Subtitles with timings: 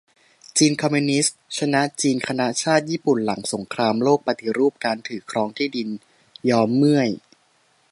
[0.57, 5.89] จีนคอมมิวนิสต์รบชนะจีนคณะชาติ ญี่ปุ่นหลังสงครามโลกปฏิรูปการถือครองที่ดิน
[6.49, 7.09] ยอมเมื่อย